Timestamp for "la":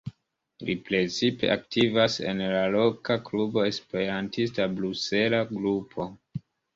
2.53-2.63